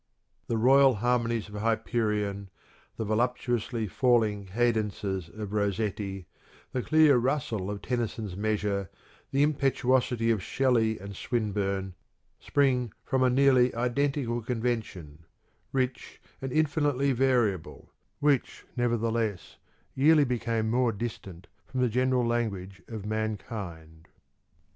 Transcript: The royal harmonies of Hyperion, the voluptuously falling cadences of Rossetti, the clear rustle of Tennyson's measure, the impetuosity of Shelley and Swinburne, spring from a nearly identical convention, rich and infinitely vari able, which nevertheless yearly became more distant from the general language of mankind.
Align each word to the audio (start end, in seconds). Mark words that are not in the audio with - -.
The 0.47 0.57
royal 0.57 0.95
harmonies 0.95 1.47
of 1.47 1.53
Hyperion, 1.53 2.49
the 2.97 3.05
voluptuously 3.05 3.85
falling 3.87 4.47
cadences 4.47 5.29
of 5.29 5.53
Rossetti, 5.53 6.25
the 6.71 6.81
clear 6.81 7.17
rustle 7.17 7.69
of 7.69 7.83
Tennyson's 7.83 8.35
measure, 8.35 8.89
the 9.29 9.43
impetuosity 9.43 10.31
of 10.31 10.41
Shelley 10.41 10.97
and 10.97 11.15
Swinburne, 11.15 11.93
spring 12.39 12.93
from 13.05 13.21
a 13.21 13.29
nearly 13.29 13.75
identical 13.75 14.41
convention, 14.41 15.23
rich 15.71 16.19
and 16.41 16.51
infinitely 16.51 17.11
vari 17.11 17.53
able, 17.53 17.91
which 18.19 18.65
nevertheless 18.75 19.57
yearly 19.93 20.23
became 20.25 20.67
more 20.71 20.91
distant 20.91 21.45
from 21.67 21.79
the 21.81 21.89
general 21.89 22.25
language 22.25 22.81
of 22.87 23.05
mankind. 23.05 24.07